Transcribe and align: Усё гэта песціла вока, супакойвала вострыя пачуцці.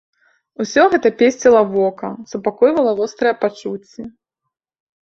Усё 0.63 0.85
гэта 0.93 1.11
песціла 1.19 1.61
вока, 1.75 2.09
супакойвала 2.33 2.91
вострыя 3.03 3.39
пачуцці. 3.45 4.01